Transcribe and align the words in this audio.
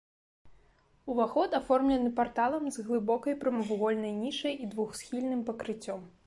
Уваход 1.15 1.53
аформлены 1.59 2.09
парталам 2.19 2.65
з 2.77 2.87
глыбокай 2.87 3.37
прамавугольнай 3.45 4.17
нішай 4.23 4.57
і 4.65 4.71
двухсхільным 4.73 5.45
пакрыццём. 5.53 6.01